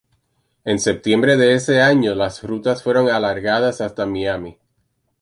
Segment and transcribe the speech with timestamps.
[0.65, 4.57] En septiembre de ese año las rutas fueron alargadas hasta Miami.